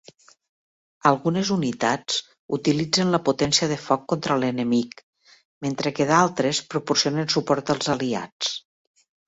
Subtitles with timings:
[1.09, 2.15] Algunes unitats
[2.57, 5.05] utilitzen la potència de foc contra l'enemic,
[5.69, 8.55] mentre que d'altres proporcionen suport als aliats.